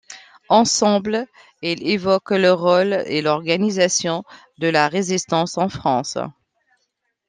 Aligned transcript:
Ensemble, 0.49 1.27
ils 1.61 1.87
évoquent 1.87 2.31
le 2.31 2.51
rôle 2.53 3.03
et 3.05 3.21
l'organisation 3.21 4.23
de 4.57 4.67
la 4.67 4.87
résistance 4.87 5.59
en 5.59 5.69
France. 5.69 6.17